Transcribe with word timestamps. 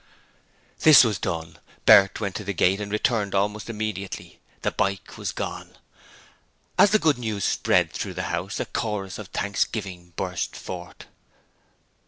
This 0.79 1.03
was 1.03 1.19
done. 1.19 1.59
Bert 1.85 2.19
went 2.19 2.33
to 2.37 2.43
the 2.43 2.55
gate 2.55 2.81
and 2.81 2.91
returned 2.91 3.35
almost 3.35 3.69
immediately: 3.69 4.39
the 4.63 4.71
bike 4.71 5.15
was 5.15 5.31
gone. 5.31 5.77
As 6.75 6.89
the 6.89 6.97
good 6.97 7.19
news 7.19 7.43
spread 7.45 7.91
through 7.91 8.15
the 8.15 8.23
house 8.33 8.59
a 8.59 8.65
chorus 8.65 9.19
of 9.19 9.27
thanksgiving 9.27 10.13
burst 10.15 10.55
forth. 10.55 11.05